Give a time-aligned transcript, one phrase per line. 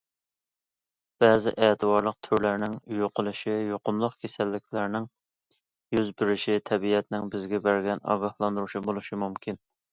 [1.23, 5.07] بەزى ئەتىۋارلىق تۈرلەرنىڭ يوقىلىشى، يۇقۇملۇق كېسەللىكلەرنىڭ
[5.99, 9.65] يۈز بېرىشى تەبىئەتنىڭ بىزگە بەرگەن ئاگاھلاندۇرۇشى بولۇشى مۇمكىن.